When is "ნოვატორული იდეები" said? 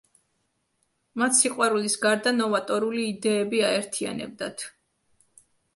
2.41-3.65